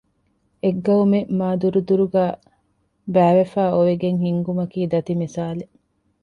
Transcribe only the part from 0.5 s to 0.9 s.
އެއް